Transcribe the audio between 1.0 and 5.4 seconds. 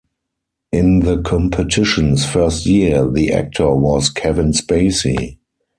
the competition's first year the actor was Kevin Spacey.